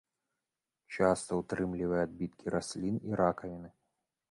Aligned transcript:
Часта 0.95 1.31
ўтрымлівае 1.41 2.01
адбіткі 2.07 2.55
раслін 2.57 2.95
і 3.13 3.17
ракавіны. 3.25 3.69